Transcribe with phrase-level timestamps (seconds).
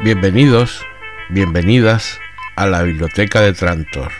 [0.00, 0.86] Bienvenidos,
[1.28, 2.20] bienvenidas
[2.54, 4.12] a la Biblioteca de Trantor.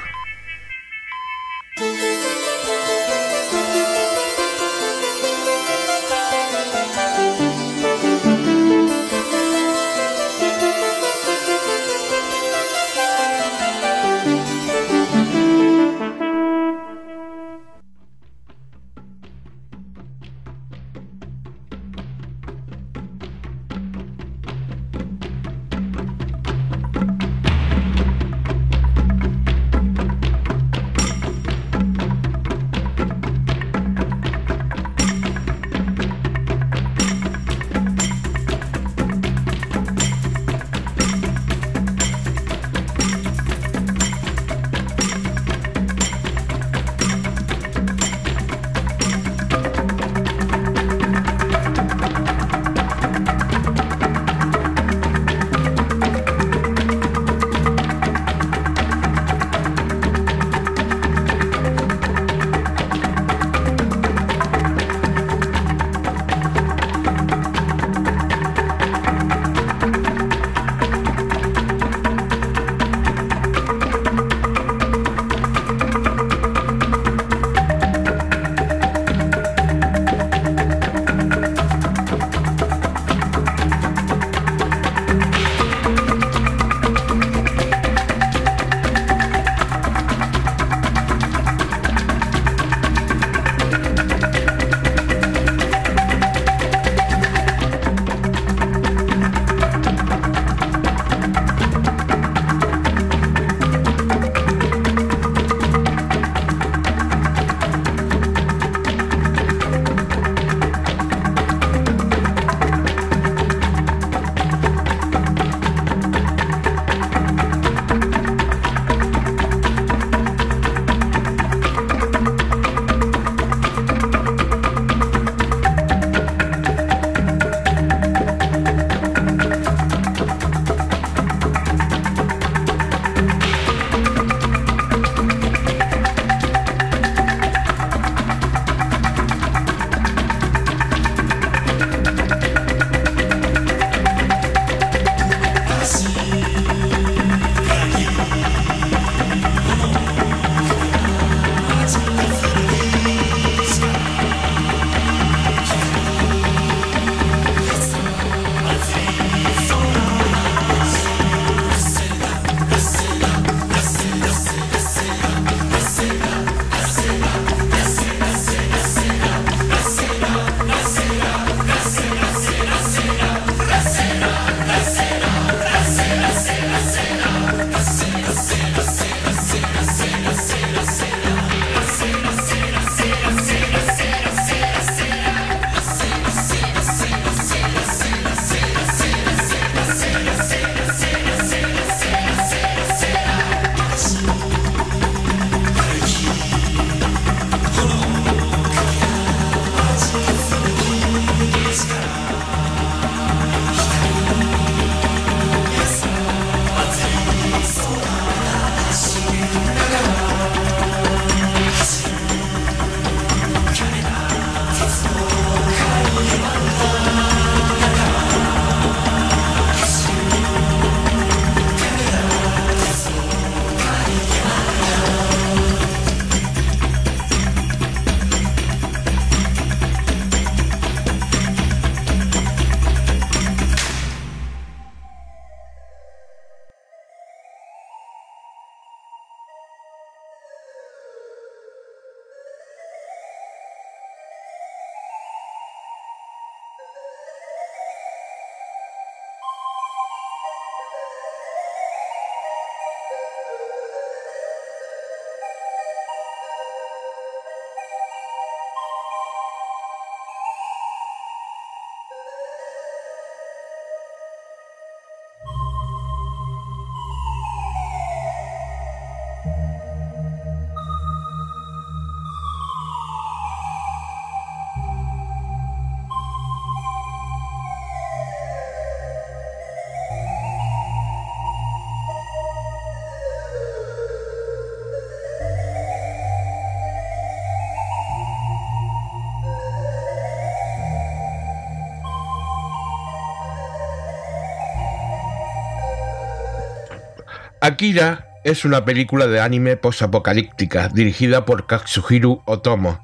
[297.68, 302.98] Akira es una película de anime posapocalíptica dirigida por Katsuhiro Otomo,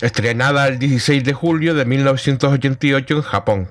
[0.00, 3.70] estrenada el 16 de julio de 1988 en Japón.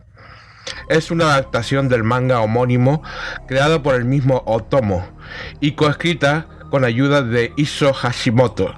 [0.88, 3.02] Es una adaptación del manga homónimo
[3.48, 5.04] creado por el mismo Otomo
[5.62, 8.76] y coescrita con ayuda de Iso Hashimoto.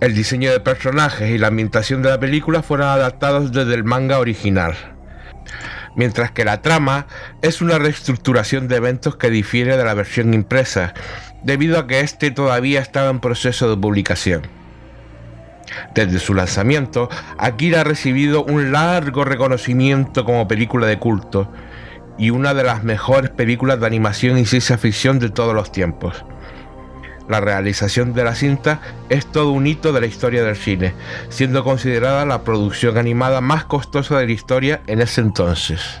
[0.00, 4.18] El diseño de personajes y la ambientación de la película fueron adaptados desde el manga
[4.18, 4.74] original,
[5.96, 7.06] mientras que la trama
[7.42, 10.94] es una reestructuración de eventos que difiere de la versión impresa,
[11.42, 14.42] debido a que este todavía estaba en proceso de publicación.
[15.94, 17.08] Desde su lanzamiento,
[17.38, 21.50] Akira ha recibido un largo reconocimiento como película de culto
[22.18, 26.24] y una de las mejores películas de animación y ciencia ficción de todos los tiempos.
[27.30, 30.94] La realización de la cinta es todo un hito de la historia del cine,
[31.28, 36.00] siendo considerada la producción animada más costosa de la historia en ese entonces.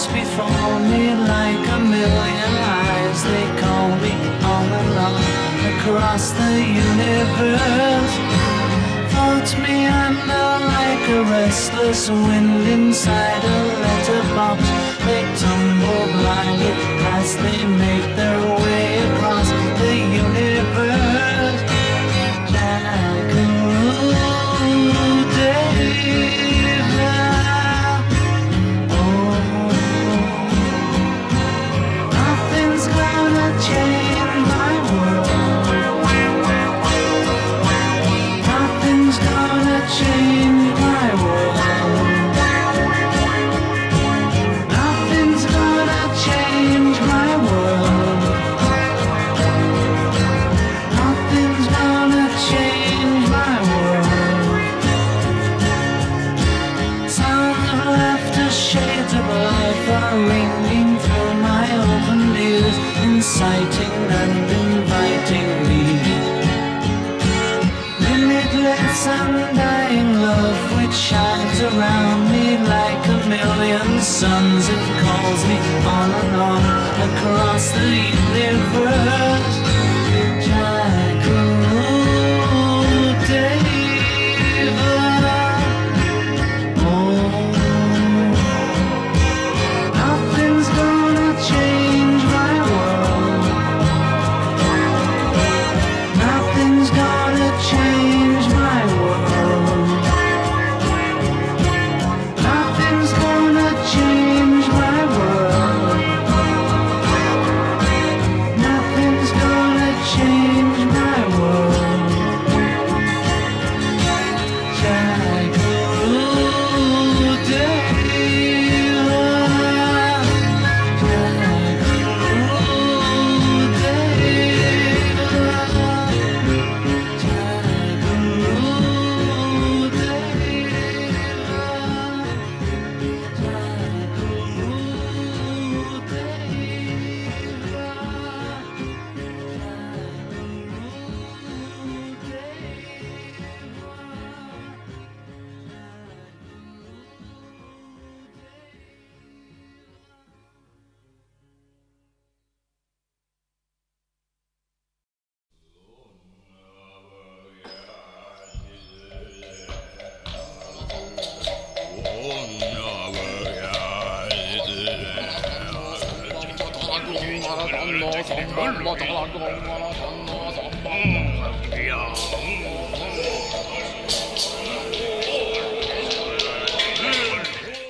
[0.00, 3.22] Dance before me like a million eyes.
[3.24, 4.12] They call me
[4.44, 5.14] all on
[5.74, 8.14] across the universe.
[9.12, 14.62] Floats me under like a restless wind inside a letterbox.
[15.04, 16.72] They tumble blindly
[17.16, 19.50] as they make their way across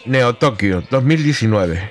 [0.07, 1.91] Neo Tokio 2019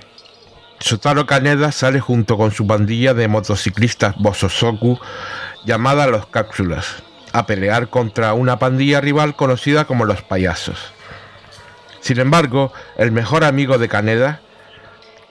[0.80, 5.00] Sotaro Kaneda sale junto con su pandilla de motociclistas Bososoku
[5.64, 10.92] llamada Los Cápsulas a pelear contra una pandilla rival conocida como Los Payasos.
[12.00, 14.42] Sin embargo, el mejor amigo de Kaneda,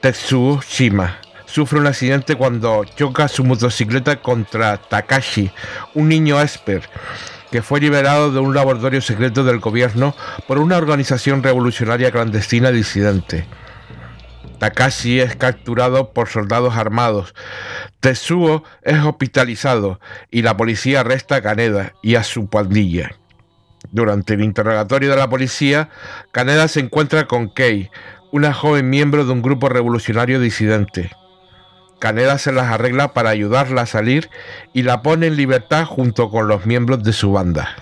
[0.01, 5.51] Tetsuo Shima, sufre un accidente cuando choca su motocicleta contra Takashi,
[5.95, 6.89] un niño esper
[7.51, 10.15] que fue liberado de un laboratorio secreto del gobierno
[10.47, 13.47] por una organización revolucionaria clandestina disidente.
[14.59, 17.35] Takashi es capturado por soldados armados.
[18.01, 20.01] Tetsuo es hospitalizado
[20.31, 23.13] y la policía arresta a Kaneda y a su pandilla.
[23.91, 25.89] Durante el interrogatorio de la policía,
[26.33, 27.91] Kaneda se encuentra con Kei,
[28.33, 31.11] una joven miembro de un grupo revolucionario disidente.
[31.99, 34.31] Kaneda se las arregla para ayudarla a salir
[34.73, 37.77] y la pone en libertad junto con los miembros de su banda.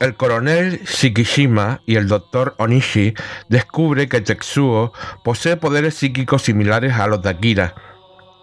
[0.00, 3.12] El coronel Shikishima y el doctor Onishi
[3.50, 7.74] descubre que Tetsuo posee poderes psíquicos similares a los de Akira,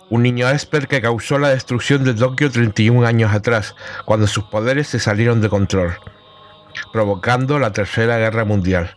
[0.09, 4.87] un niño esper que causó la destrucción de Tokio 31 años atrás, cuando sus poderes
[4.87, 5.97] se salieron de control,
[6.93, 8.95] provocando la Tercera Guerra Mundial.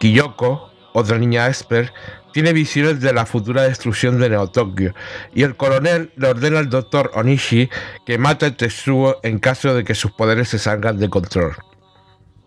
[0.00, 1.92] Kiyoko, otra niña esper,
[2.32, 4.94] tiene visiones de la futura destrucción de Neo Tokio,
[5.34, 7.68] y el coronel le ordena al doctor Onishi
[8.06, 11.56] que mate a Tetsuo en caso de que sus poderes se salgan de control.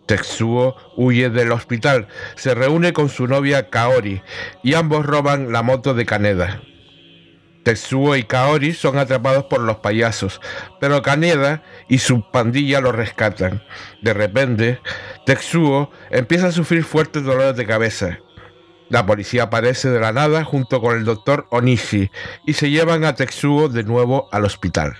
[0.06, 4.22] Tetsuo huye del hospital, se reúne con su novia Kaori
[4.62, 6.60] y ambos roban la moto de Kaneda.
[7.64, 10.40] Tetsuo y Kaori son atrapados por los payasos,
[10.80, 13.62] pero Kaneda y su pandilla lo rescatan.
[14.00, 14.80] De repente,
[15.26, 18.18] Tetsuo empieza a sufrir fuertes dolores de cabeza
[18.92, 22.10] la policía aparece de la nada junto con el doctor Onishi
[22.44, 24.98] y se llevan a Tetsuo de nuevo al hospital.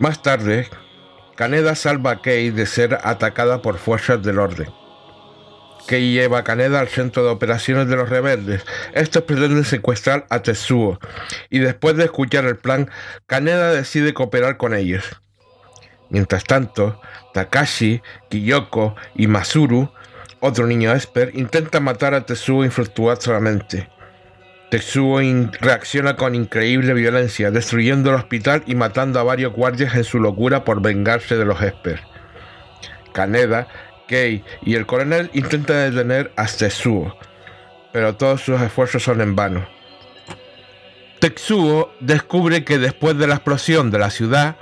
[0.00, 0.68] Más tarde,
[1.38, 4.66] Kaneda salva a Kei de ser atacada por fuerzas del orden
[5.86, 8.66] que lleva a Kaneda al centro de operaciones de los rebeldes.
[8.92, 10.98] Estos pretenden secuestrar a Tetsuo
[11.48, 12.90] y después de escuchar el plan,
[13.28, 15.04] Kaneda decide cooperar con ellos.
[16.10, 17.00] Mientras tanto,
[17.32, 19.92] Takashi, Kiyoko y Masuru,
[20.40, 23.88] otro niño esper, intentan matar a Tetsuo infructuosamente.
[24.70, 25.20] Tetsuo
[25.60, 30.64] reacciona con increíble violencia, destruyendo el hospital y matando a varios guardias en su locura
[30.64, 32.02] por vengarse de los esper.
[33.12, 33.66] Kaneda
[34.06, 37.16] Kei y el coronel intentan detener a Tetsuo,
[37.92, 39.66] pero todos sus esfuerzos son en vano.
[41.18, 44.56] Tetsuo descubre que después de la explosión de la ciudad,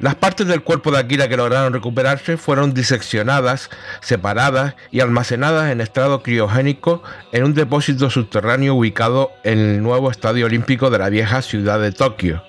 [0.00, 5.80] las partes del cuerpo de Akira que lograron recuperarse fueron diseccionadas, separadas y almacenadas en
[5.80, 7.02] estado criogénico
[7.32, 11.92] en un depósito subterráneo ubicado en el nuevo estadio olímpico de la vieja ciudad de
[11.92, 12.42] Tokio.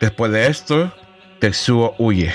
[0.00, 0.92] Después de esto,
[1.40, 2.32] Tetsuo huye.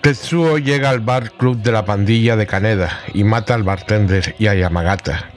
[0.00, 4.46] Tetsuo llega al bar club de la pandilla de Kaneda y mata al bartender y
[4.46, 5.28] a Yamagata.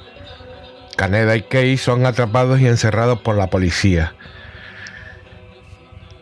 [0.96, 4.16] Kaneda y Kei son atrapados y encerrados por la policía.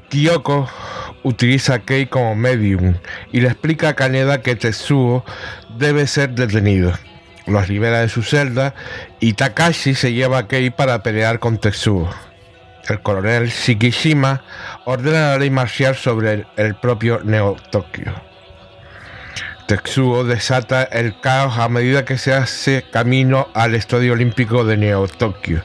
[0.10, 0.68] Kyoko
[1.22, 2.96] utiliza a Kei como medium
[3.32, 5.24] y le explica a Kaneda que Tetsuo
[5.78, 6.94] debe ser detenido.
[7.46, 8.74] Los libera de su celda
[9.20, 12.10] y Takashi se lleva a Kei para pelear con Tetsuo.
[12.90, 14.44] El coronel Shikishima
[14.86, 18.31] ordena la ley marcial sobre el, propio Neo Tokio.
[19.72, 25.08] Tetsuo desata el caos a medida que se hace camino al Estadio Olímpico de Neo
[25.08, 25.64] Tokio.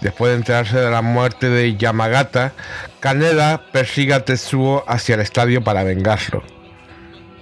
[0.00, 2.52] Después de enterarse de la muerte de Yamagata,
[2.98, 6.42] Kaneda persigue a Tetsuo hacia el estadio para vengarlo.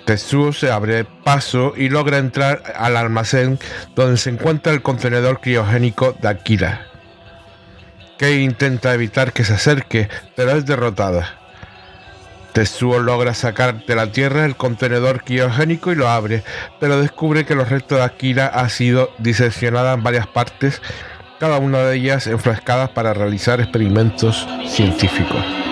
[0.05, 3.59] Tetsuo se abre paso y logra entrar al almacén
[3.97, 6.89] donde se encuentra el contenedor criogénico de Akira.
[8.19, 11.44] Kei intenta evitar que se acerque, pero es derrotada.
[12.55, 16.45] Tetsuo logra sacar de la tierra el contenedor criogénico y lo abre,
[16.79, 20.81] pero descubre que los restos de Akira han sido diseccionados en varias partes,
[21.41, 25.64] cada una de ellas enfrascadas para realizar experimentos científicos.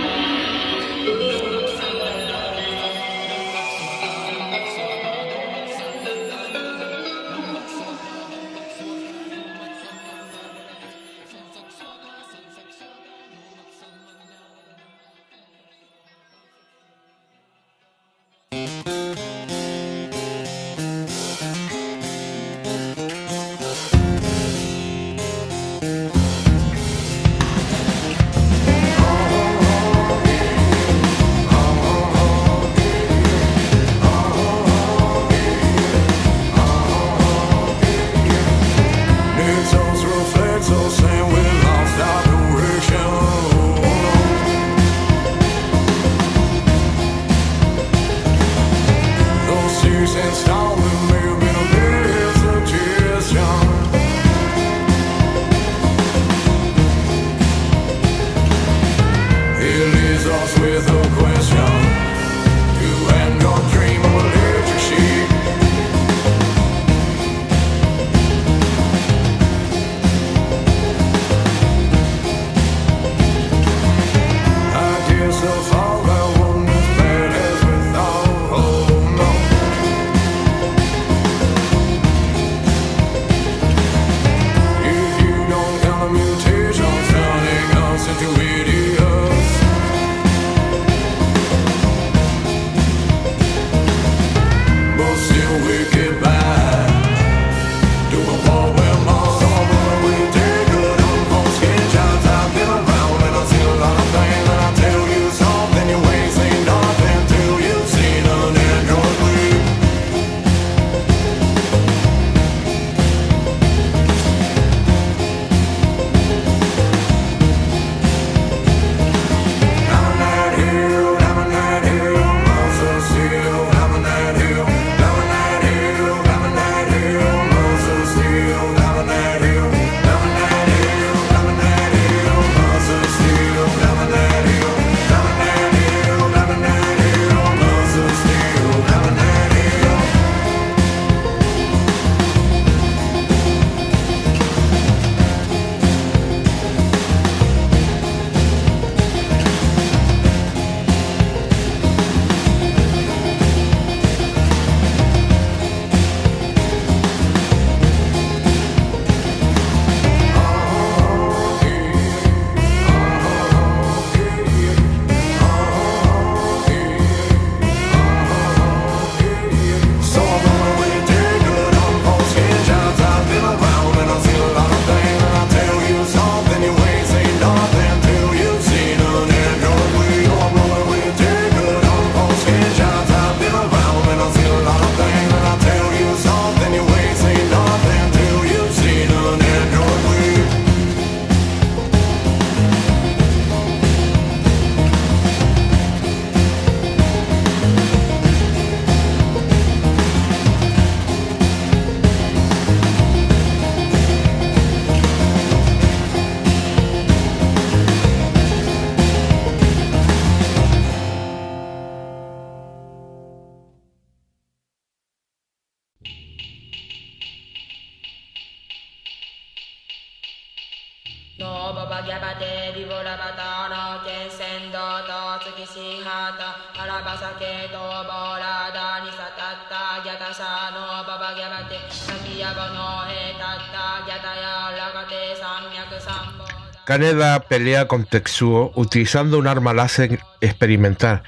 [236.85, 241.23] Kaneda pelea con Tetsuo utilizando un arma láser experimental,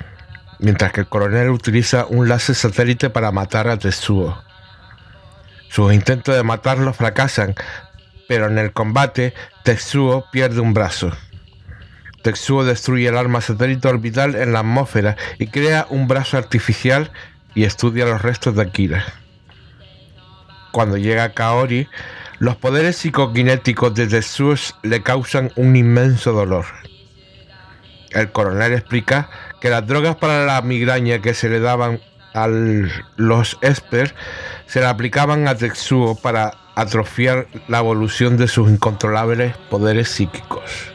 [0.59, 4.43] mientras que el coronel utiliza un láser satélite para matar a Tetsuo.
[5.69, 7.55] Sus intentos de matarlo fracasan,
[8.29, 11.13] pero en el combate Tetsuo pierde un brazo.
[12.25, 17.13] Tetsuo destruye el arma satélite orbital en la atmósfera y crea un brazo artificial
[17.55, 19.05] y estudia los restos de Akira.
[20.73, 21.87] Cuando llega Kaori,
[22.39, 26.65] los poderes psicoquinéticos de Tetsuo le causan un inmenso dolor.
[28.11, 29.29] El coronel explica
[29.61, 32.01] que las drogas para la migraña que se le daban
[32.33, 34.15] a los Esper
[34.67, 40.94] se le aplicaban a Tetsuo para atrofiar la evolución de sus incontrolables poderes psíquicos.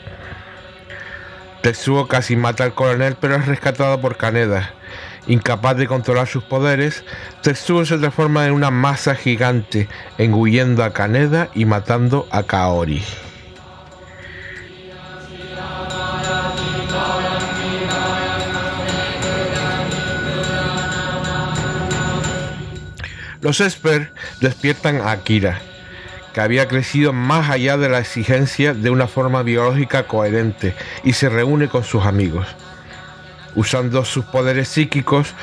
[1.62, 4.74] Tetsuo casi mata al coronel pero es rescatado por Kaneda,
[5.28, 7.04] Incapaz de controlar sus poderes,
[7.44, 13.04] Tetsuo se transforma en una masa gigante, engullendo a Kaneda y matando a Kaori.
[23.42, 25.62] Los Esper despiertan a Akira,
[26.40, 31.68] había crecido más allá de la exigencia de una forma biológica coherente y se reúne
[31.68, 32.48] con sus amigos.
[33.56, 35.34] Usando sus poderes psíquicos,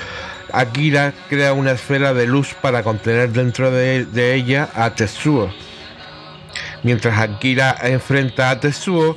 [0.52, 5.52] Akira crea una esfera de luz para contener dentro de, ella a Tetsuo.
[6.82, 9.16] Mientras Akira enfrenta a Tetsuo,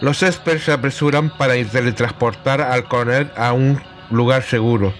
[0.00, 4.94] los Esper se apresuran para teletransportar al coronel a un lugar seguro.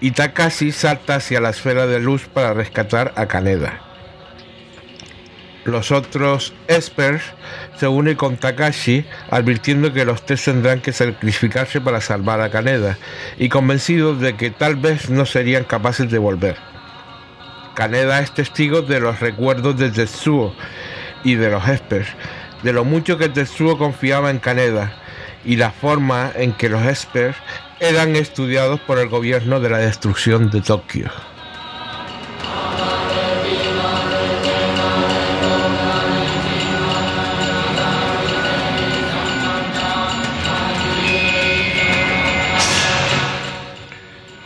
[0.00, 3.89] Y Takashi salta hacia la esfera de luz para rescatar a Kaneda.
[5.64, 7.22] Los otros Espers
[7.76, 12.96] se unen con Takashi, advirtiendo que los tres tendrán que sacrificarse para salvar a Kaneda,
[13.38, 16.56] y convencidos de que tal vez no serían capaces de volver.
[17.74, 20.54] Kaneda es testigo de los recuerdos de Tetsuo
[21.24, 22.08] y de los Espers,
[22.62, 24.92] de lo mucho que Tetsuo confiaba en Kaneda
[25.44, 27.36] y la forma en que los Espers
[27.80, 31.10] eran estudiados por el gobierno de la destrucción de Tokio.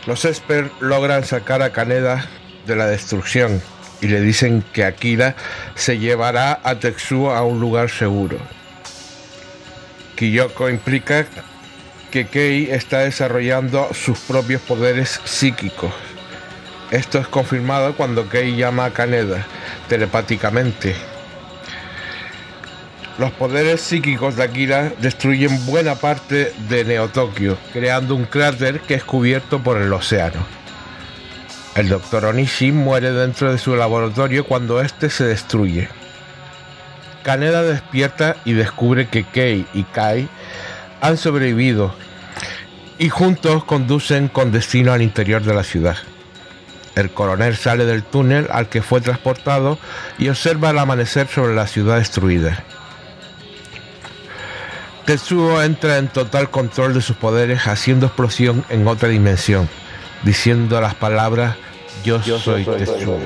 [0.05, 2.25] Los Esper logran sacar a Kaneda
[2.67, 3.61] de la destrucción
[4.01, 5.35] y le dicen que Akira
[5.73, 8.37] se llevará a Tetsuo a un lugar seguro.
[10.15, 11.25] Kiyoko implica
[12.11, 15.91] que Kei está desarrollando sus propios poderes psíquicos.
[16.91, 19.45] Esto es confirmado cuando Kei llama a Kaneda
[19.89, 20.95] telepáticamente
[23.17, 29.03] los poderes psíquicos de Akira destruyen buena parte de Neo-Tokio, creando un cráter que es
[29.03, 30.45] cubierto por el océano.
[31.75, 32.25] El Dr.
[32.25, 35.87] Onishi muere dentro de su laboratorio cuando este se destruye.
[37.23, 40.27] Kaneda despierta y descubre que Kei y Kai
[41.01, 41.95] han sobrevivido
[42.97, 45.97] y juntos conducen con destino al interior de la ciudad.
[46.95, 49.77] El coronel sale del túnel al que fue transportado
[50.17, 52.63] y observa el amanecer sobre la ciudad destruida.
[55.05, 59.69] Tetsuo entra en total control de sus poderes haciendo explosión en otra dimensión,
[60.23, 61.55] diciendo las palabras
[62.03, 63.19] Yo, soy, Tetsuo.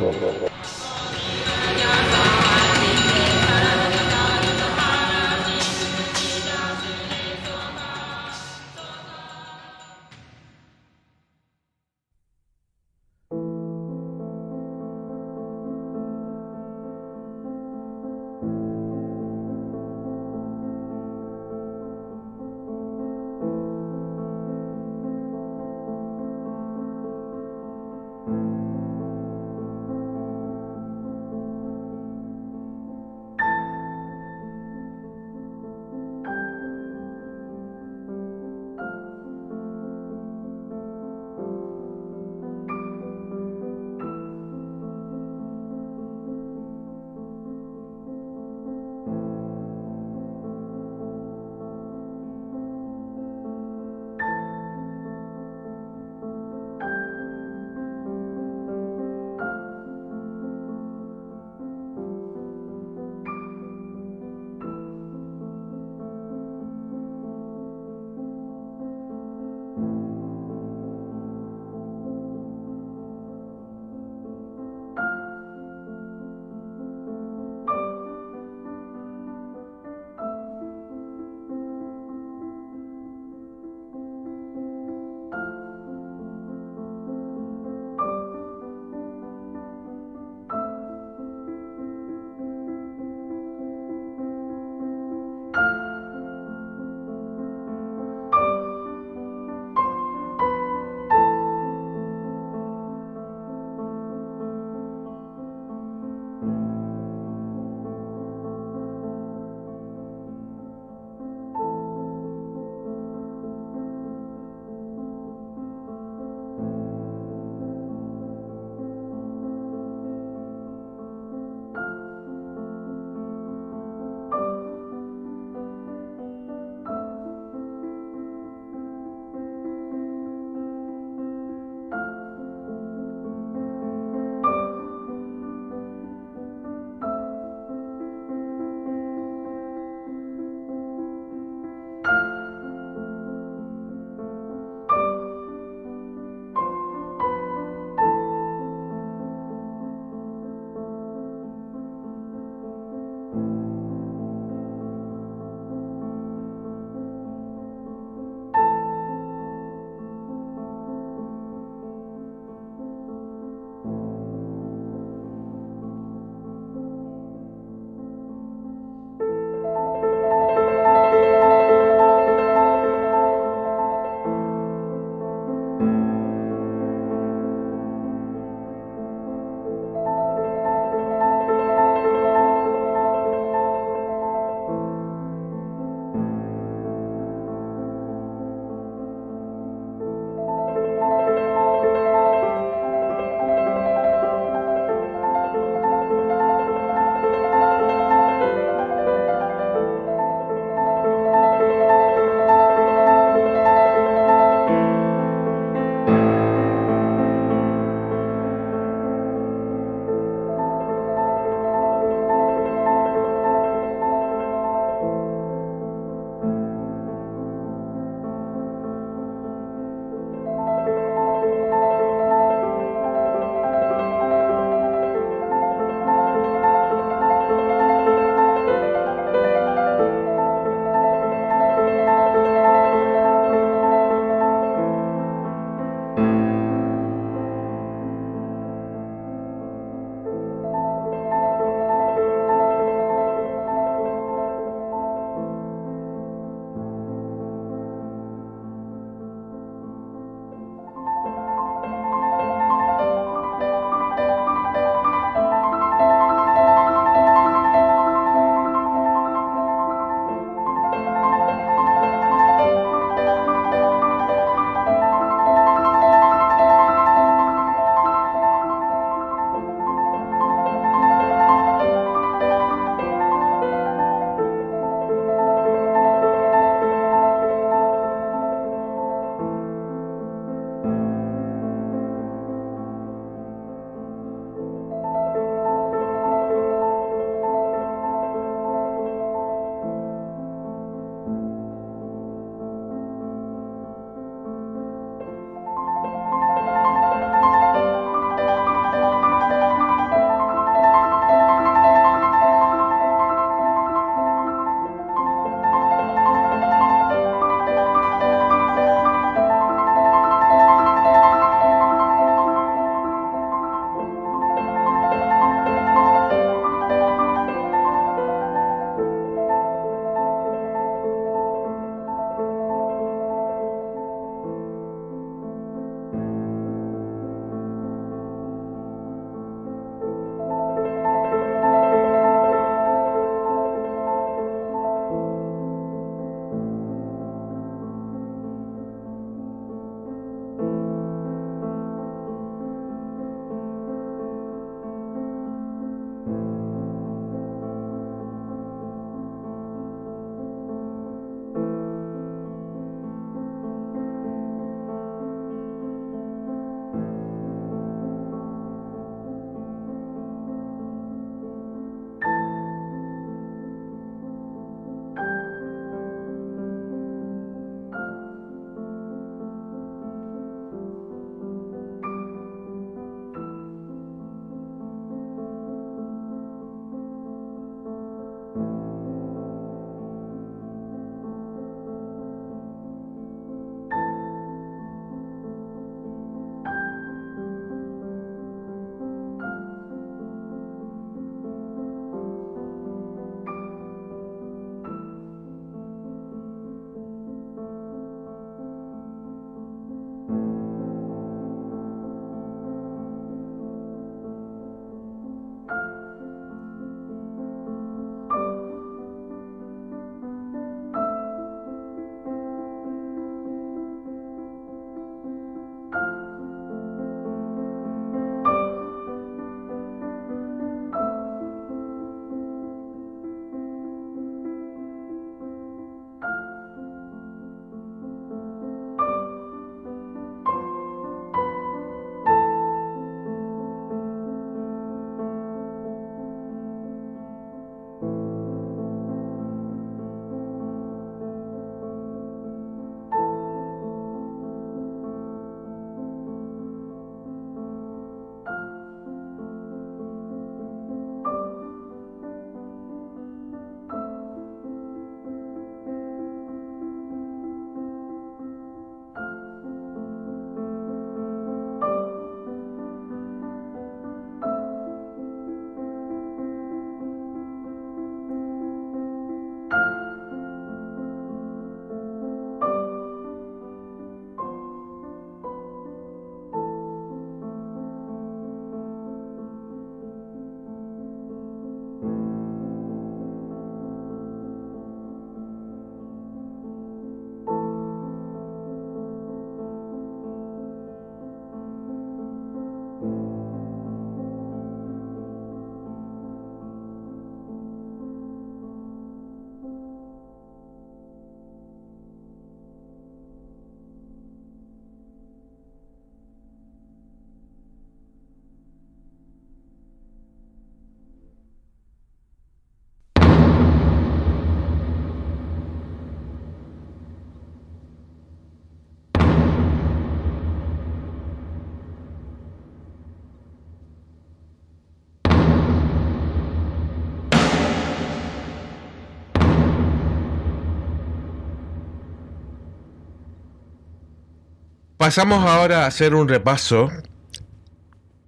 [535.09, 536.91] Pasamos ahora a hacer un repaso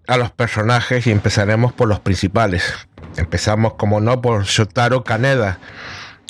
[0.08, 2.74] a los personajes y empezaremos por los principales.
[3.18, 5.60] Empezamos, como no, por Shotaro Kaneda,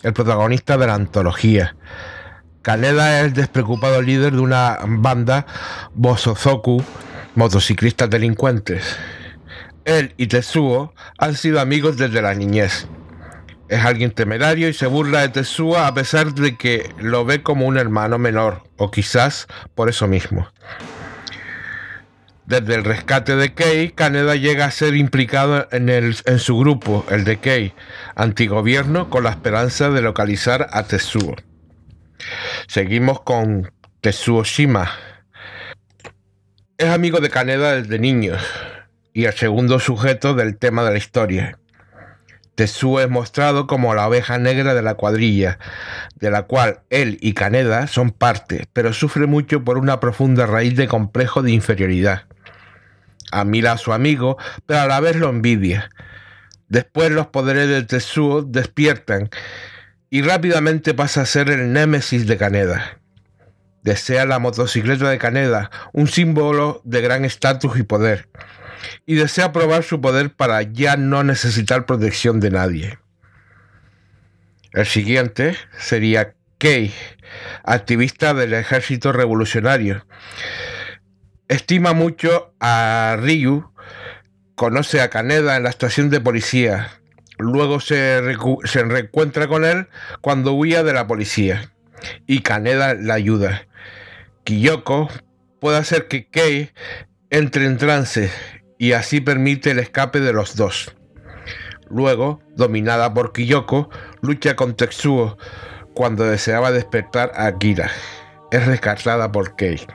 [0.04, 1.78] el protagonista de la antología.
[2.64, 5.46] Kaneda es el despreocupado líder de una banda
[5.94, 6.84] Bosozoku,
[7.36, 8.98] motociclistas delincuentes.
[9.86, 12.88] Él y Tetsuo han sido amigos desde la niñez.
[13.72, 17.66] Es alguien temerario y se burla de Tetsuo a pesar de que lo ve como
[17.66, 20.46] un hermano menor, o quizás por eso mismo.
[22.46, 27.06] Desde el rescate de Kei, Kaneda llega a ser implicado en, el, en su grupo,
[27.10, 27.74] el de Kei,
[28.14, 31.38] antigobierno, con la esperanza de localizar a Tetsuo.
[32.68, 34.92] Seguimos con Tetsuo Shima.
[36.78, 38.36] Es amigo de Kaneda desde niño
[39.14, 41.61] y el segundo sujeto del tema de la historia.
[42.56, 45.58] Tetsuo es mostrado como la oveja negra de la cuadrilla,
[46.20, 50.76] de la cual él y Kaneda son parte, pero sufre mucho por una profunda raíz
[50.76, 52.24] de complejo de inferioridad.
[53.32, 55.90] Admira a su amigo, pero a la vez lo envidia.
[56.68, 59.30] Después los poderes de Tetsuo despiertan
[60.10, 63.00] y rápidamente pasa a ser el némesis de Kaneda.
[63.82, 68.28] Desea la motocicleta de Kaneda, un símbolo de gran estatus y poder
[69.06, 73.00] y desea probar su poder para ya no necesitar protección de nadie.
[74.74, 76.94] El siguiente sería Kei,
[77.64, 80.06] activista del ejército revolucionario.
[81.48, 83.72] Estima mucho a Ryu,
[84.56, 86.90] conoce a Kaneda en la estación de policía.
[87.38, 88.22] Luego se,
[88.64, 89.88] se reencuentra con él
[90.22, 91.72] cuando huía de la policía
[92.28, 93.68] y Kaneda la ayuda.
[94.44, 95.10] Kiyoko
[95.60, 96.72] puede hacer que Kei
[97.30, 98.32] entre en trance
[98.82, 100.96] y así permite el escape de los dos.
[101.92, 103.92] Luego, dominada por Kiyoko,
[104.22, 105.38] lucha con Tetsuo
[105.94, 107.92] cuando deseaba despertar a Akira.
[108.50, 109.86] Es rescatada por Kei.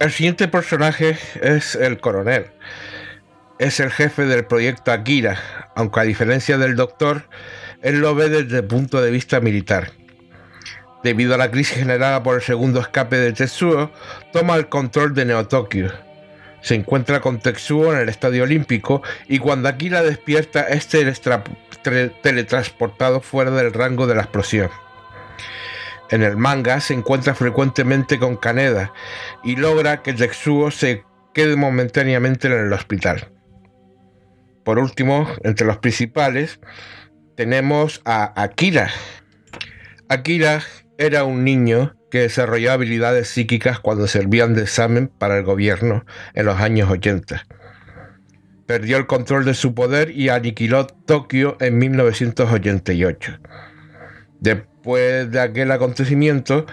[0.00, 2.50] El siguiente personaje es el coronel.
[3.58, 7.22] Es el jefe del proyecto Akira, aunque a diferencia del doctor,
[7.80, 9.92] él lo ve desde el punto de vista militar.
[11.02, 13.90] Debido a la crisis generada por el segundo escape de Tetsuo,
[14.32, 15.90] toma el control de Neo-Tokyo.
[16.60, 23.50] Se encuentra con Tetsuo en el Estadio Olímpico y cuando Akira despierta es teletransportado fuera
[23.50, 24.68] del rango de la explosión.
[26.10, 28.92] En el manga se encuentra frecuentemente con Kaneda
[29.42, 33.30] y logra que Tetsuo se quede momentáneamente en el hospital.
[34.64, 36.60] Por último, entre los principales,
[37.36, 38.90] tenemos a Akira.
[40.08, 40.60] Akira
[41.00, 46.44] era un niño que desarrolló habilidades psíquicas cuando servían de examen para el gobierno en
[46.44, 47.46] los años 80.
[48.66, 53.38] Perdió el control de su poder y aniquiló Tokio en 1988.
[54.40, 56.66] Después de aquel acontecimiento,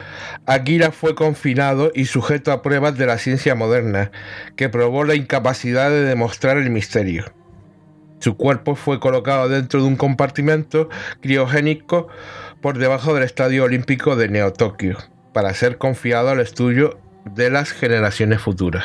[0.45, 4.11] Akira fue confinado y sujeto a pruebas de la ciencia moderna,
[4.57, 7.31] que probó la incapacidad de demostrar el misterio.
[8.19, 10.89] Su cuerpo fue colocado dentro de un compartimento
[11.21, 12.07] criogénico
[12.67, 14.97] por debajo del Estadio Olímpico de Neo Tokio,
[15.31, 18.83] para ser confiado al estudio de las generaciones futuras.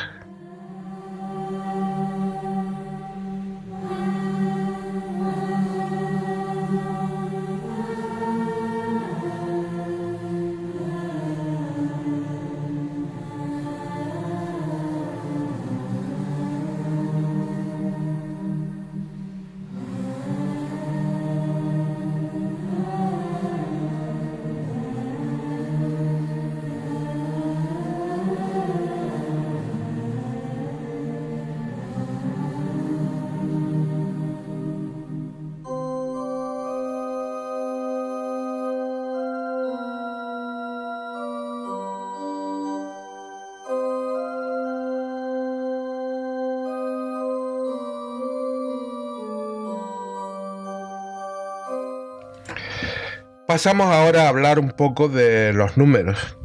[53.52, 56.38] Pasamos ahora a hablar un poco de los números,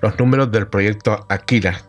[0.00, 1.80] los números del proyecto Akira.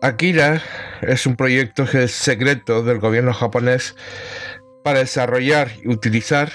[0.00, 0.62] Akira
[1.02, 3.96] es un proyecto secreto del gobierno japonés
[4.84, 6.52] para desarrollar y utilizar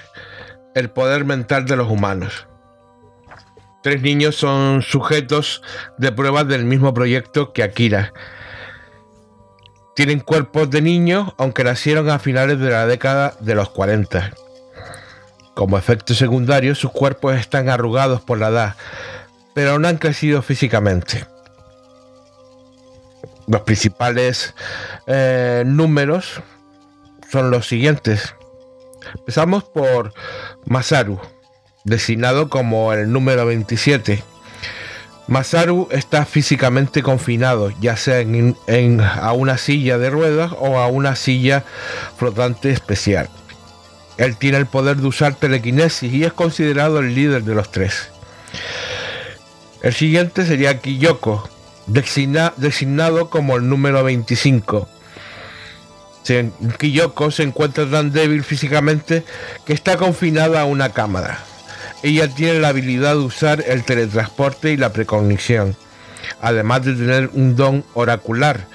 [0.73, 2.47] el poder mental de los humanos.
[3.83, 5.61] Tres niños son sujetos
[5.97, 8.13] de pruebas del mismo proyecto que Akira.
[9.97, 14.31] Tienen cuerpos de niños, aunque nacieron a finales de la década de los 40
[15.55, 18.75] como efecto secundario, sus cuerpos están arrugados por la edad,
[19.55, 21.25] pero no han crecido físicamente.
[23.47, 24.53] Los principales
[25.07, 26.41] eh, números
[27.31, 28.35] son los siguientes.
[29.17, 30.13] Empezamos por
[30.65, 31.19] Masaru.
[31.83, 34.23] designado como el número 27.
[35.27, 38.55] Masaru está físicamente confinado, ya sea en,
[39.01, 41.63] a una silla de ruedas o a una silla
[42.17, 43.29] flotante especial.
[44.17, 48.09] Él tiene el poder de usar telequinesis y es considerado el líder de los tres.
[49.81, 51.47] El siguiente sería Kiyoko,
[51.87, 54.87] designado como el número 25.
[56.79, 59.23] Kiyoko se encuentra tan débil físicamente
[59.65, 61.39] que está confinada a una cámara.
[62.01, 65.75] Ella tiene la habilidad de usar el teletransporte y la precognición,
[66.41, 68.65] además de tener un don oracular.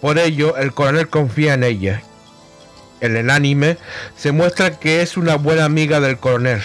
[0.00, 2.02] Por ello, el coronel confía en ella.
[3.00, 3.78] En el anime
[4.16, 6.62] se muestra que es una buena amiga del coronel.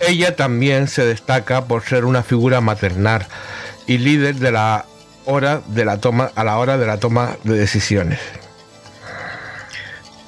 [0.00, 3.26] Ella también se destaca por ser una figura maternal
[3.86, 4.86] y líder de la
[5.24, 8.18] hora de la toma a la hora de la toma de decisiones.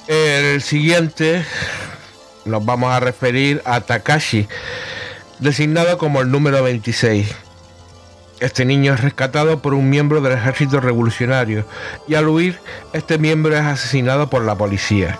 [0.07, 1.45] El siguiente
[2.45, 4.47] nos vamos a referir a Takashi,
[5.39, 7.27] designado como el número 26.
[8.41, 11.63] Este niño es rescatado por un miembro del ejército revolucionario
[12.07, 12.59] y al huir,
[12.91, 15.17] este miembro es asesinado por la policía.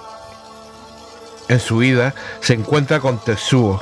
[1.47, 3.81] En su vida se encuentra con Tetsuo,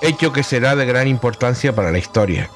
[0.00, 2.48] hecho que será de gran importancia para la historia.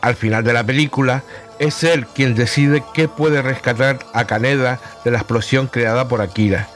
[0.00, 1.22] Al final de la película,
[1.58, 6.68] es él quien decide qué puede rescatar a Kaneda de la explosión creada por Akira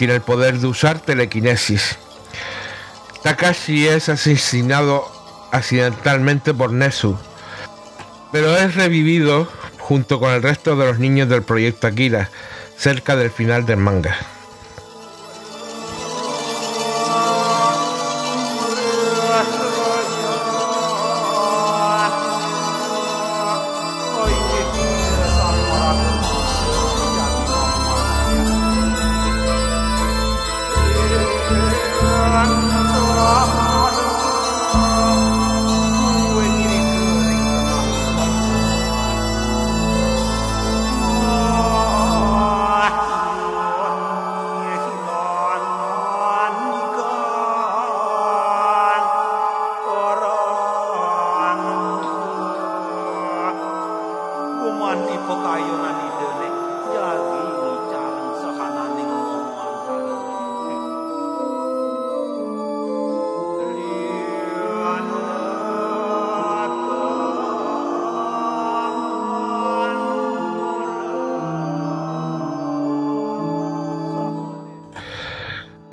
[0.00, 1.98] tiene el poder de usar telequinesis.
[3.22, 5.04] Takashi es asesinado
[5.52, 7.18] accidentalmente por Nesu,
[8.32, 12.30] pero es revivido junto con el resto de los niños del proyecto Akira,
[12.76, 14.16] cerca del final del manga.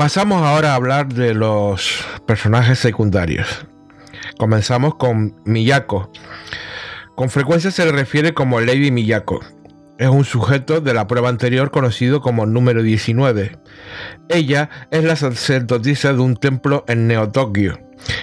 [0.08, 3.68] Pasamos ahora a hablar de los personajes secundarios.
[4.38, 6.14] Comenzamos con Miyako.
[7.18, 9.42] Con frecuencia se le refiere como Lady Miyako.
[9.98, 13.60] Es un sujeto de la prueba anterior conocido como número 19.
[14.30, 17.78] Ella es la sacerdotisa de un templo en Neo-Tokio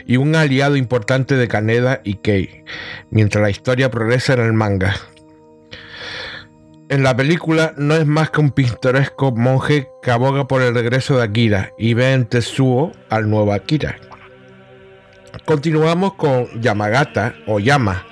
[0.07, 2.65] y un aliado importante de Kaneda y Kei,
[3.11, 4.97] mientras la historia progresa en el manga.
[6.95, 11.17] En la película no es más que un pintoresco monje que aboga por el regreso
[11.17, 13.97] de Akira y ve en Tetsuo al nuevo Akira.
[15.45, 18.07] Continuamos con Yamagata o Yama.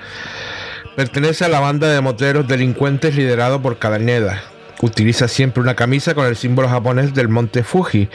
[0.97, 4.43] Pertenece a la banda de moteros delincuentes liderado por Kaneda.
[4.81, 8.09] Utiliza siempre una camisa con el símbolo japonés del monte Fuji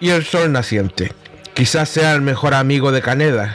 [0.00, 1.12] y el sol naciente.
[1.52, 3.54] Quizás sea el mejor amigo de Kaneda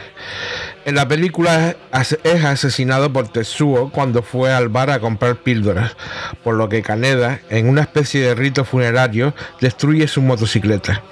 [0.87, 1.75] en la película
[2.23, 5.97] es asesinado por Tetsuo cuando fue al bar a comprar píldoras,
[6.45, 11.03] por lo que Kaneda, en una especie de rito funerario, destruye su motocicleta.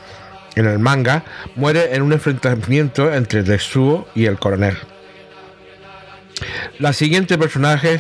[0.56, 1.26] En el manga,
[1.58, 4.78] muere en un enfrentamiento entre Tetsuo y el coronel.
[6.80, 8.00] La siguiente personaje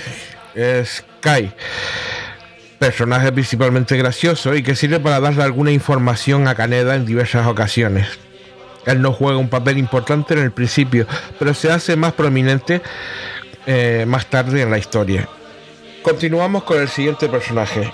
[0.55, 1.53] es Kai,
[2.79, 8.24] personaje principalmente gracioso y que sirve para darle alguna información a Kaneda en diversas ocasiones.
[8.85, 11.07] Él no juega un papel importante en el principio,
[11.39, 12.81] pero se hace más prominente
[13.67, 15.27] eh, más tarde en la historia.
[16.03, 17.91] Continuamos con el siguiente personaje.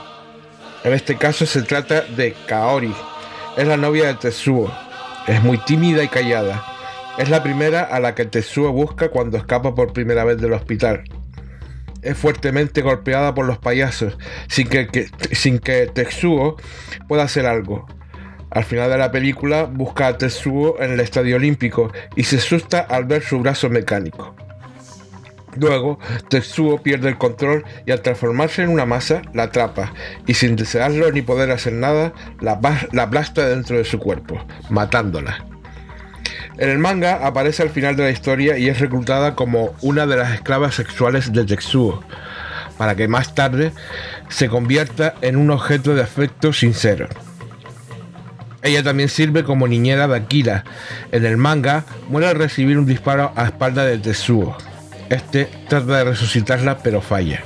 [0.84, 2.94] En este caso se trata de Kaori.
[3.56, 4.70] Es la novia de Tetsuo.
[5.28, 6.66] Es muy tímida y callada.
[7.18, 11.04] Es la primera a la que Tetsuo busca cuando escapa por primera vez del hospital.
[12.02, 14.18] Es fuertemente golpeada por los payasos,
[14.50, 16.58] sin que, sin que Tetsuo
[17.08, 17.88] pueda hacer algo.
[18.52, 22.82] Al final de la película busca a Tetsuo en el estadio olímpico y se asusta
[22.82, 24.36] al ver su brazo mecánico.
[25.56, 26.00] Luego,
[26.30, 29.94] Tetsuo pierde el control y al transformarse en una masa, la atrapa
[30.28, 32.60] y sin desearlo ni poder hacer nada, la,
[32.92, 35.46] la aplasta dentro de su cuerpo, matándola.
[36.58, 40.18] En el manga aparece al final de la historia y es reclutada como una de
[40.18, 42.04] las esclavas sexuales de Tetsuo,
[42.78, 43.72] para que más tarde
[44.28, 47.08] se convierta en un objeto de afecto sincero.
[48.64, 50.64] Ella también sirve como niñera de Akira.
[51.12, 54.56] En el manga, muere al recibir un disparo a espalda de Tetsuo.
[55.10, 57.42] Este trata de resucitarla, pero falla.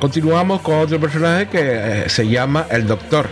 [0.00, 3.28] Continuamos con otro personaje que eh, se llama el Doctor,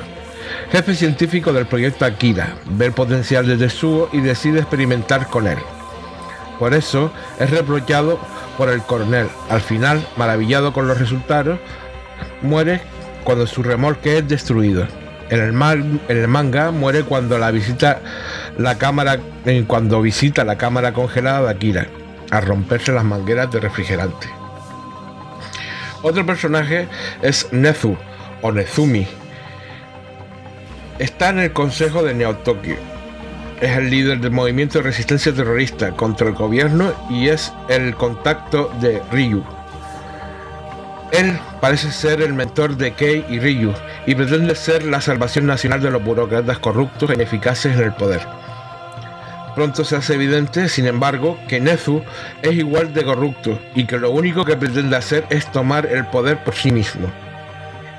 [0.71, 2.55] jefe científico del proyecto Akira.
[2.67, 5.59] Ve el potencial de Tetsuo y decide experimentar con él.
[6.59, 8.21] Por eso es reprochado
[8.59, 9.29] por el coronel.
[9.49, 11.59] Al final, maravillado con los resultados,
[12.43, 12.83] muere
[13.25, 14.87] cuando su remolque es destruido.
[15.31, 18.01] En el, manga muere cuando la visita
[18.59, 21.87] la cámara eh, cuando visita la cámara congelada de Akira,
[22.31, 24.29] a romperse las mangueras de refrigerante.
[26.03, 26.89] Otro personaje
[27.23, 27.97] es Nezu
[28.43, 29.07] o Nezumi.
[30.99, 32.77] Está en el consejo de Neo Tokyo.
[33.61, 38.73] Es el líder del movimiento de resistencia terrorista contra el gobierno y es el contacto
[38.81, 39.45] de Ryu,
[41.13, 43.73] él parece ser el mentor de Kei y Ryu
[44.07, 48.21] y pretende ser la salvación nacional de los burócratas corruptos e ineficaces en el poder.
[49.55, 52.03] Pronto se hace evidente, sin embargo, que Nezu
[52.43, 56.43] es igual de corrupto y que lo único que pretende hacer es tomar el poder
[56.45, 57.11] por sí mismo.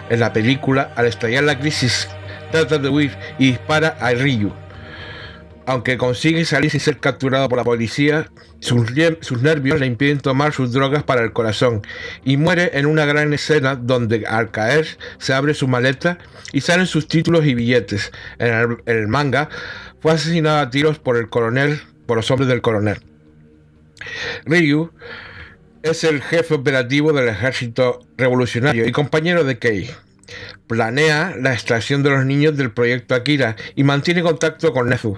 [0.10, 2.08] En la película, al estallar la crisis,
[2.52, 4.52] trata de huir y dispara a Ryu,
[5.72, 8.92] aunque consigue salir sin ser capturado por la policía, sus,
[9.42, 11.82] nervios le impiden tomar sus drogas para el corazón
[12.26, 14.86] y muere en una gran escena donde al caer
[15.18, 16.18] se abre su maleta
[16.52, 18.12] y salen sus títulos y billetes.
[18.38, 19.48] En el, manga
[20.02, 23.00] fue asesinado a tiros por el coronel, por los hombres del coronel.
[24.46, 24.92] Ryu
[25.84, 29.90] es el jefe operativo del ejército revolucionario y compañero de Kei.
[30.68, 35.16] Planea la extracción de los niños del proyecto Akira y mantiene contacto con Nezu.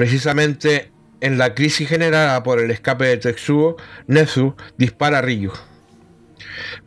[0.00, 0.90] Precisamente
[1.20, 3.76] en la crisis generada por el escape de Tetsuo,
[4.06, 5.52] Nezu dispara a Ryu.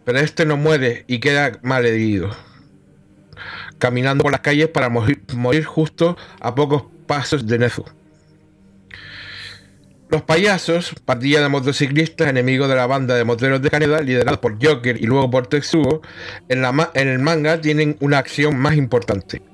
[0.03, 2.35] Pero este no muere y queda mal herido,
[3.77, 7.85] caminando por las calles para morir, justo a pocos pasos de Nezu.
[10.09, 14.57] Los payasos, partida de motociclistas enemigos de la banda de moteros de Canadá, liderados por
[14.59, 16.01] Joker y luego por Tetsuo,
[16.49, 19.52] en el manga tienen una acción más importante.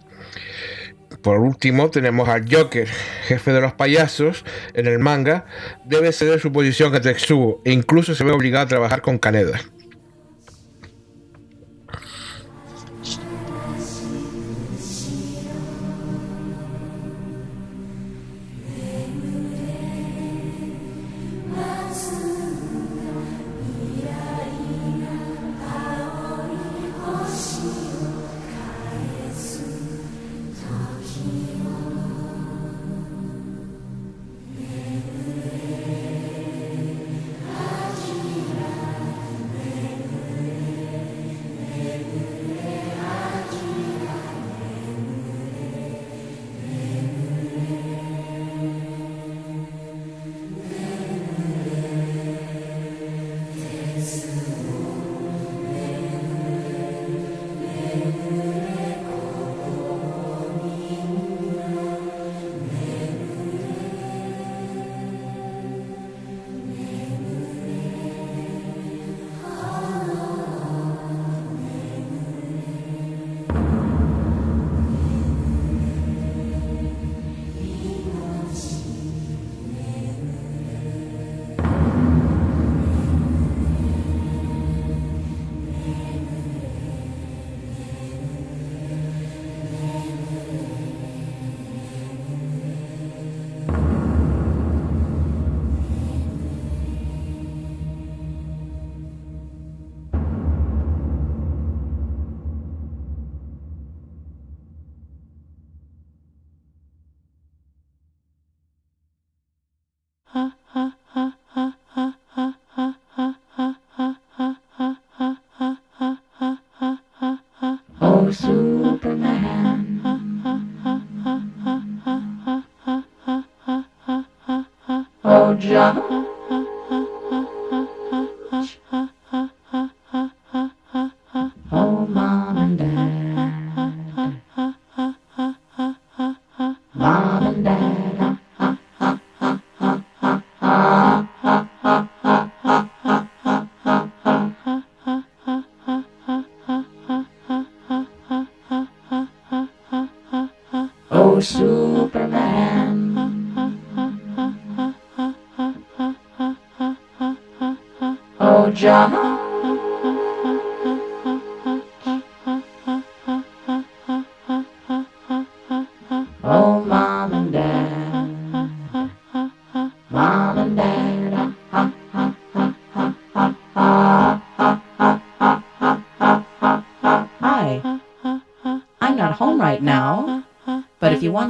[1.22, 2.88] Por último, tenemos al Joker,
[3.28, 5.46] jefe de los payasos en el manga,
[5.86, 9.60] debe ceder su posición a Tetsuo e incluso se ve obligado a trabajar con Kaneda.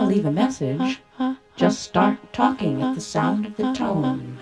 [0.09, 1.01] leave a message,
[1.55, 4.39] just start talking at the sound of the tone.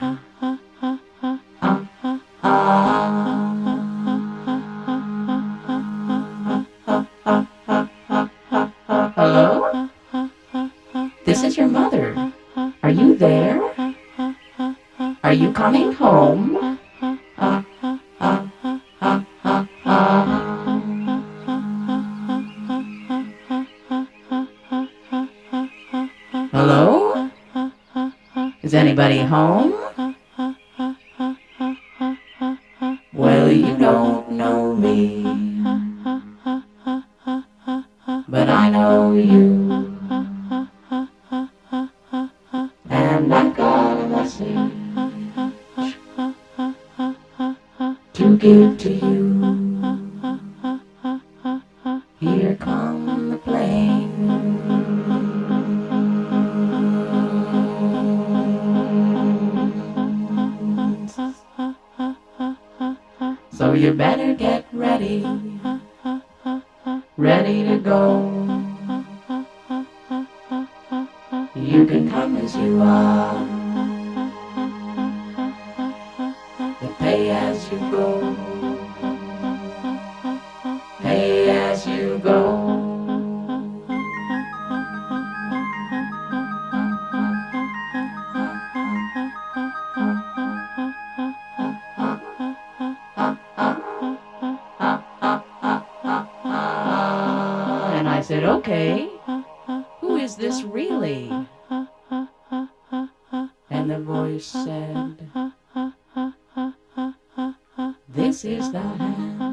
[108.17, 109.46] This is the hand.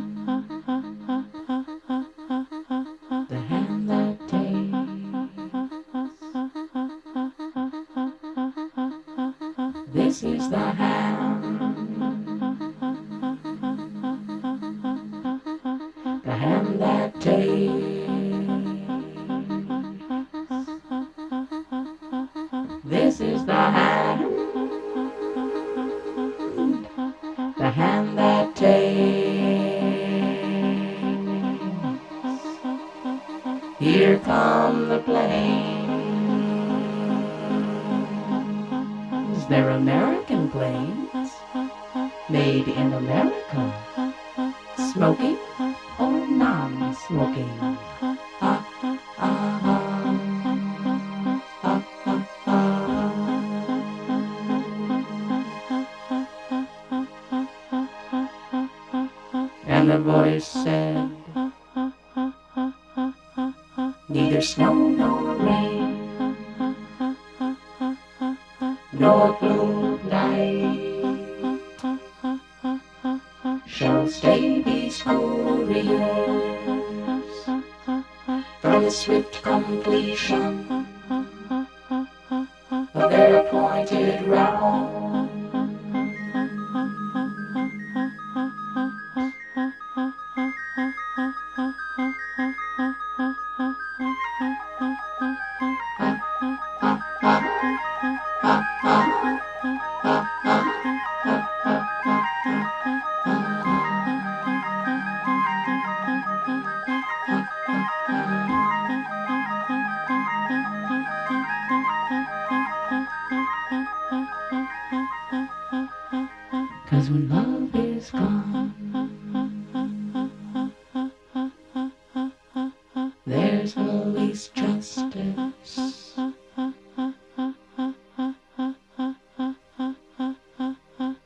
[123.64, 124.98] there's always justice.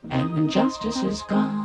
[0.09, 1.58] And when justice is gone,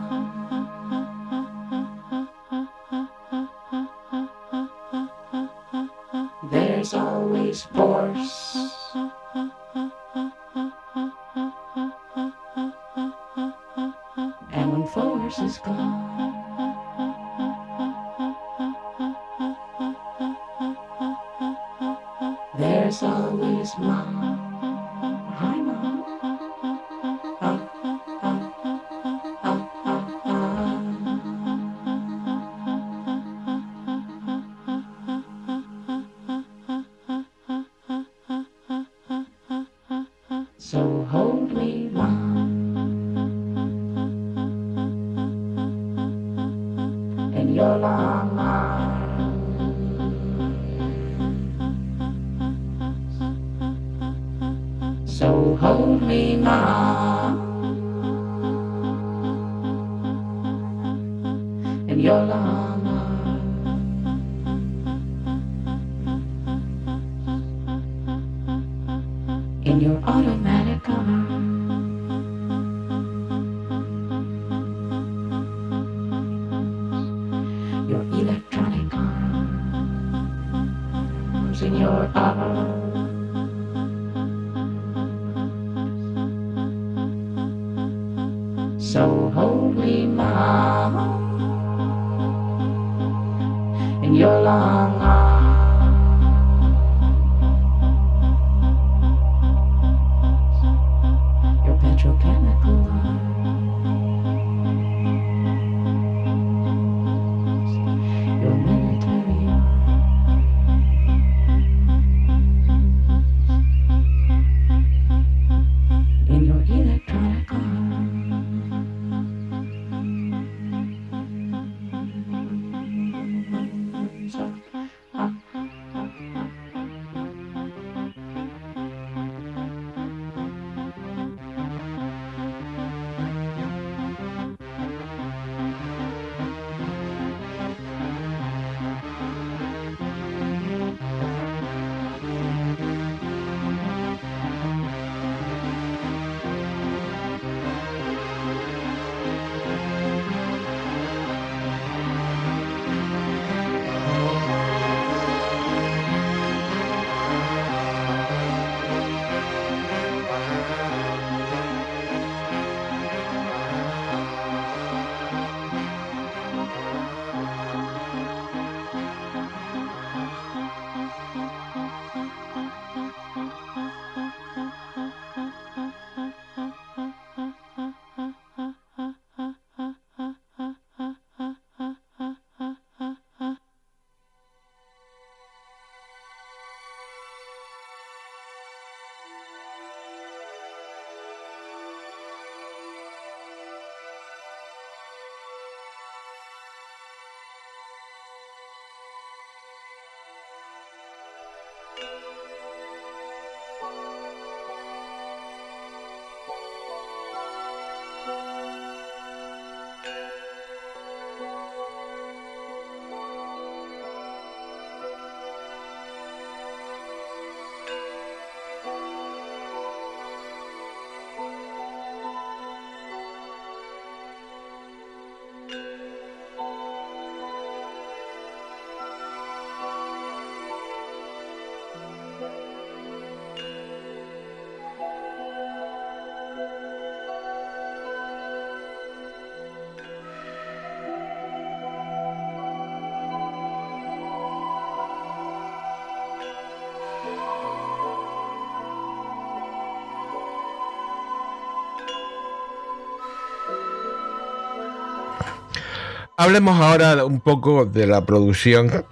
[256.37, 259.05] Hablemos ahora un poco de la producción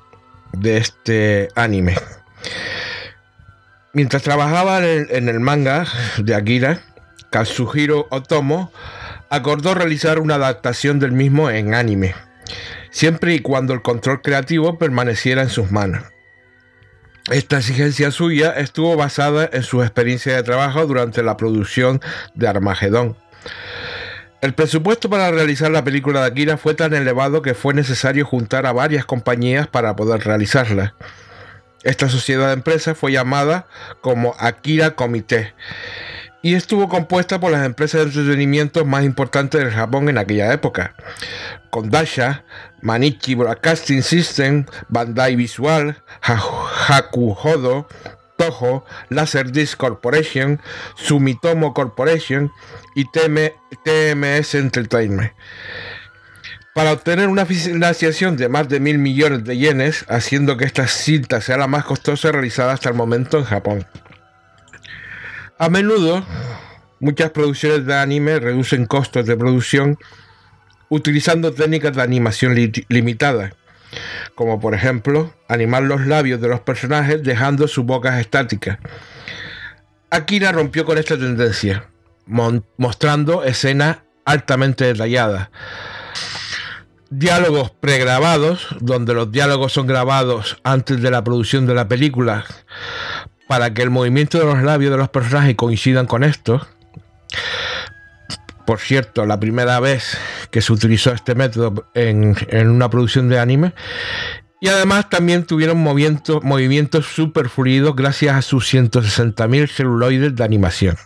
[0.53, 1.95] de este anime.
[3.93, 5.87] Mientras trabajaba en el, manga
[6.19, 6.81] de Akira,
[7.31, 8.73] Kazuhiro Otomo
[9.31, 12.17] acordó realizar una adaptación del mismo en anime,
[12.91, 16.03] siempre y cuando el control creativo permaneciera en sus manos.
[17.31, 22.01] Esta exigencia suya estuvo basada en su experiencia de trabajo durante la producción
[22.35, 23.17] de Armagedón.
[24.43, 28.67] El presupuesto para realizar la película de Akira fue tan elevado que fue necesario juntar
[28.67, 30.97] a varias compañías para poder realizarla.
[31.85, 33.69] Esta sociedad de empresas fue llamada
[34.01, 35.55] como Akira Comité
[36.43, 40.97] y estuvo compuesta por las empresas de entretenimiento más importantes del Japón en aquella época.
[41.71, 42.45] Kondasha,
[42.81, 46.03] Manichi Broadcasting System, Bandai Visual,
[46.89, 47.87] Hakuhodo,
[48.43, 50.61] Toho, Laserdisc Corporation,
[50.97, 52.51] Sumitomo Corporation
[52.97, 53.53] y TM,
[53.85, 55.31] TMS Entertainment.
[56.75, 61.41] Para obtener una financiación de más de mil millones de yenes, haciendo que esta cinta
[61.41, 63.87] sea la más costosa realizada hasta el momento en Japón.
[65.57, 66.27] A menudo,
[66.99, 69.99] muchas producciones de anime reducen costos de producción
[70.89, 73.53] utilizando técnicas de animación li limitada,
[74.35, 78.79] como por ejemplo animar los labios de los personajes dejando sus bocas estáticas.
[80.11, 81.87] Akira rompió con esta tendencia,
[82.77, 85.49] mostrando escenas altamente detalladas.
[87.11, 92.45] Diálogos pregrabados, donde los diálogos son grabados antes de la producción de la película
[93.53, 96.67] para que el movimiento de los labios de los personajes coincidan con esto.
[98.67, 100.17] Por cierto, la primera vez
[100.51, 102.37] que se utilizó este método en,
[102.69, 103.75] una producción de anime.
[104.61, 110.97] Y además también tuvieron movimientos, movimientos super fluidos gracias a sus 160.000 celuloides de animación.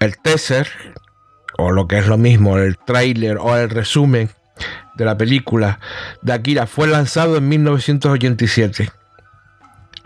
[0.00, 0.68] El teaser,
[1.56, 4.30] o lo que es lo mismo, el trailer o el resumen
[4.96, 5.78] de la película
[6.22, 8.90] de Akira fue lanzado en 1987.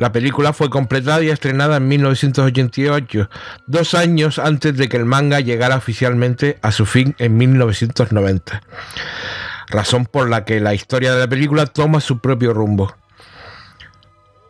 [0.00, 3.28] La película fue completada y estrenada en 1988,
[3.66, 8.62] dos años antes de que el manga llegara oficialmente a su fin en 1990.
[9.68, 12.96] Razón por la que la historia de la película toma su propio rumbo.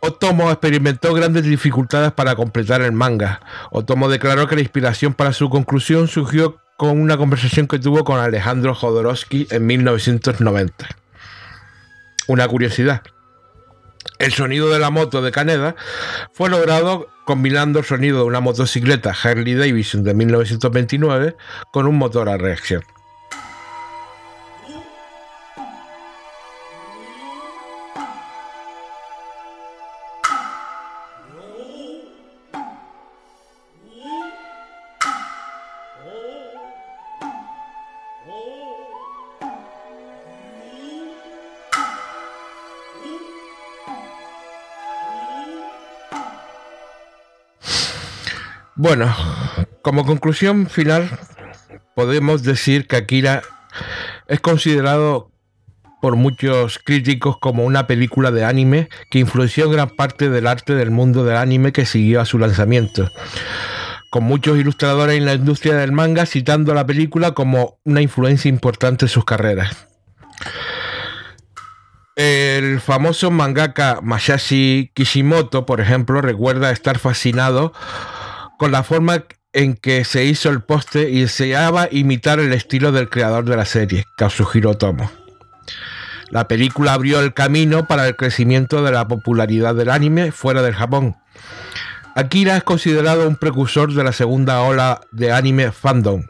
[0.03, 3.41] Otomo experimentó grandes dificultades para completar el manga.
[3.73, 8.21] Otomo declaró que la inspiración para su conclusión surgió con una conversación que tuvo con
[8.21, 10.87] Alejandro Jodorowsky en 1990.
[12.29, 13.03] Una curiosidad.
[14.19, 15.77] El sonido de la moto de Caneda
[16.33, 21.37] fue logrado combinando el sonido de una motocicleta Harley Davidson de 1929
[21.73, 22.83] con un motor a reacción.
[48.83, 49.15] Bueno,
[49.83, 51.11] como conclusión final,
[51.95, 53.43] podemos decir que Akira
[54.27, 55.31] es considerado
[56.01, 60.91] por muchos críticos como una película de anime que influenció gran parte del arte del
[60.91, 63.11] mundo del anime que siguió a su lanzamiento,
[64.09, 68.49] con muchos ilustradores en la industria del manga citando a la película como una influencia
[68.49, 69.77] importante en sus carreras.
[72.17, 77.75] El famoso mangaka Masashi Kishimoto, por ejemplo, recuerda estar fascinado
[78.61, 83.09] con la forma en que se hizo el poste y deseaba imitar el estilo del
[83.09, 85.11] creador de la serie, Kazuhiro Tomo.
[86.29, 90.75] La película abrió el camino para el crecimiento de la popularidad del anime fuera del
[90.75, 91.17] Japón.
[92.15, 96.25] Akira es considerado un precursor de la segunda ola de anime fandom,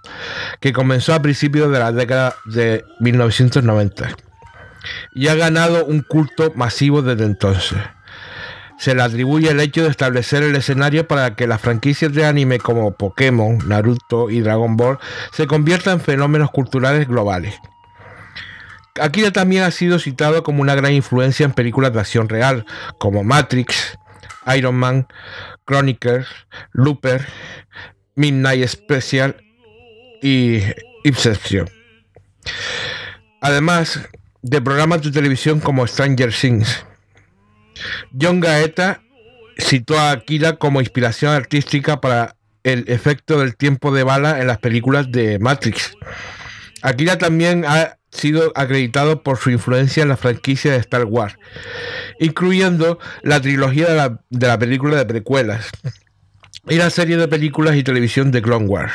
[0.60, 4.08] que comenzó a principios de la década de 1990
[5.14, 7.80] y ha ganado un culto masivo desde entonces
[8.80, 12.58] se le atribuye el hecho de establecer el escenario para que las franquicias de anime
[12.58, 14.98] como Pokémon, Naruto y Dragon Ball
[15.32, 17.54] se conviertan en fenómenos culturales globales.
[18.98, 22.64] Akira también ha sido citado como una gran influencia en películas de acción real,
[22.98, 23.98] como Matrix,
[24.56, 25.06] Iron Man,
[25.66, 26.26] Chronicles,
[26.72, 27.26] Looper,
[28.14, 29.36] Midnight Special
[30.22, 30.62] y
[31.04, 31.68] Inception.
[33.42, 34.00] Además
[34.40, 36.86] de programas de televisión como Stranger Things.
[38.18, 39.02] John Gaeta
[39.58, 44.58] citó a Akira como inspiración artística para el efecto del tiempo de bala en las
[44.58, 45.92] películas de Matrix.
[46.82, 51.36] Akira también ha sido acreditado por su influencia en la franquicia de Star Wars,
[52.18, 55.68] incluyendo la trilogía de la, película de precuelas
[56.68, 58.92] y la serie de películas y televisión de Clone Wars.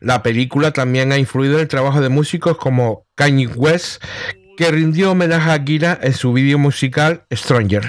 [0.00, 4.02] La película también ha influido en el trabajo de músicos como Kanye West,
[4.56, 7.84] que rindió homenaje a Akira en su vídeo musical Stranger.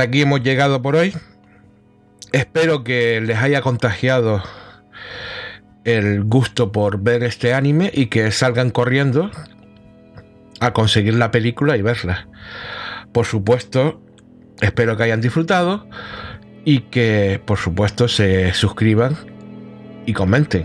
[0.00, 1.14] Hasta aquí hemos llegado por hoy.
[2.32, 4.42] Espero que les haya contagiado
[5.84, 9.30] el gusto por ver este anime y que salgan corriendo
[10.58, 12.28] a conseguir la película y verla.
[13.12, 14.00] Por supuesto,
[14.62, 15.86] espero que hayan disfrutado
[16.64, 19.18] y que por supuesto se suscriban
[20.06, 20.64] y comenten.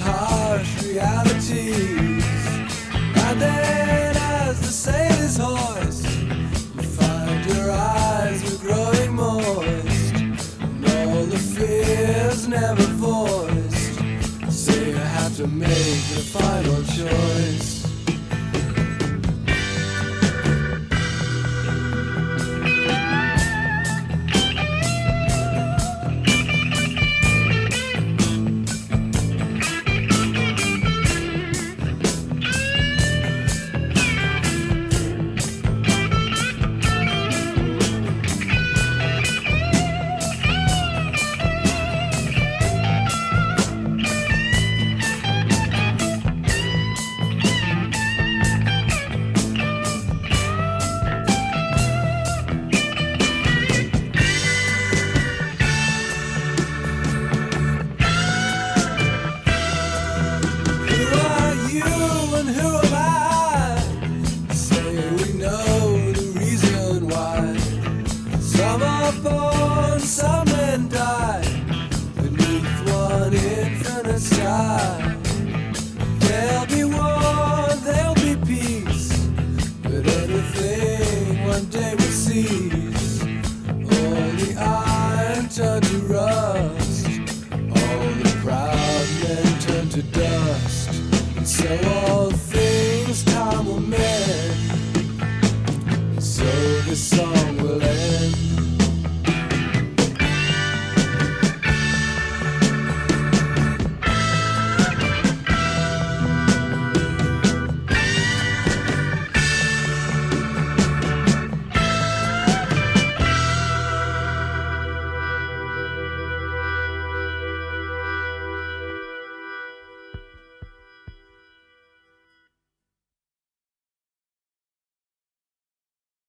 [0.00, 2.24] Harsh realities.
[3.26, 6.04] And then, as the sailors hoist,
[6.74, 13.94] you find your eyes were growing moist, and all the fears never voiced.
[14.50, 17.59] So you have to make the final choice.